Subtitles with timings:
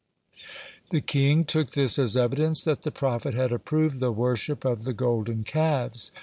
[0.89, 4.93] The king took this as evidence that the prophet had approved the worship of the
[4.93, 6.11] golden calves.